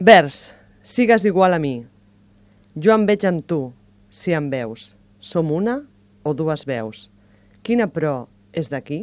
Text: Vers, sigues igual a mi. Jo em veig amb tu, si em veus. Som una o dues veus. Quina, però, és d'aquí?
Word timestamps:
Vers, 0.00 0.54
sigues 0.84 1.24
igual 1.24 1.54
a 1.54 1.58
mi. 1.58 1.82
Jo 2.78 2.92
em 2.94 3.02
veig 3.02 3.24
amb 3.26 3.42
tu, 3.50 3.72
si 4.14 4.30
em 4.30 4.46
veus. 4.46 4.92
Som 5.18 5.50
una 5.50 5.80
o 6.22 6.34
dues 6.38 6.62
veus. 6.70 7.08
Quina, 7.66 7.88
però, 7.90 8.28
és 8.54 8.70
d'aquí? 8.70 9.00